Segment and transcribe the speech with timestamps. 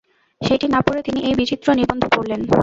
[0.41, 2.41] সেইটি না পড়ে তিনি এই বিচিত্র নিবন্ধ পড়লেন।